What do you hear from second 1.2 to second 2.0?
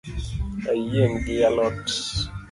gi a lot